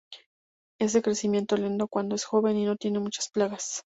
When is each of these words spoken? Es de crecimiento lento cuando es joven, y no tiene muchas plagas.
Es 0.79 0.93
de 0.93 1.03
crecimiento 1.03 1.55
lento 1.57 1.87
cuando 1.87 2.15
es 2.15 2.25
joven, 2.25 2.57
y 2.57 2.65
no 2.65 2.75
tiene 2.75 2.97
muchas 2.97 3.29
plagas. 3.29 3.77